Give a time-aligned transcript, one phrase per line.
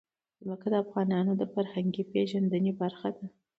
[0.45, 3.25] ځمکه د افغانانو د فرهنګي پیژندنې برخه ده.